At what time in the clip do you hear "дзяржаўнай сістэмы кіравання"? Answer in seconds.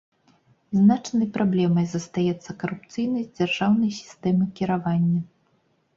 3.39-5.21